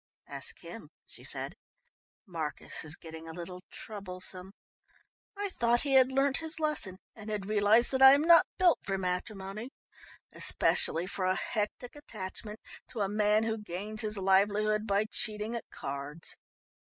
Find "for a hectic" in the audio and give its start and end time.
11.05-11.95